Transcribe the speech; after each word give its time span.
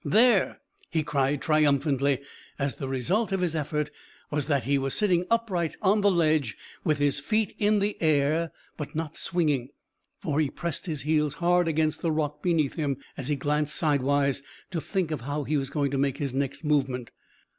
"There," 0.03 0.59
he 0.89 1.03
cried 1.03 1.43
triumphantly, 1.43 2.21
as 2.57 2.73
the 2.77 2.87
result 2.87 3.31
of 3.31 3.41
his 3.41 3.55
effort 3.55 3.91
was 4.31 4.47
that 4.47 4.63
he 4.63 4.79
was 4.79 4.95
sitting 4.95 5.27
upright 5.29 5.77
on 5.79 6.01
the 6.01 6.09
ledge 6.09 6.57
with 6.83 6.97
his 6.97 7.19
feet 7.19 7.53
in 7.59 7.77
the 7.77 8.01
air, 8.01 8.51
but 8.77 8.95
not 8.95 9.15
swinging, 9.15 9.69
for 10.19 10.39
he 10.39 10.49
pressed 10.49 10.87
his 10.87 11.03
heels 11.03 11.35
hard 11.35 11.67
against 11.67 12.01
the 12.01 12.11
rock 12.11 12.41
beneath 12.41 12.73
him, 12.73 12.97
as 13.15 13.27
he 13.29 13.35
glanced 13.35 13.75
sidewise 13.75 14.41
to 14.71 14.81
think 14.81 15.11
of 15.11 15.21
how 15.21 15.43
he 15.43 15.55
was 15.55 15.69
to 15.69 15.97
make 15.99 16.17
his 16.17 16.33
next 16.33 16.63
movement. 16.63 17.11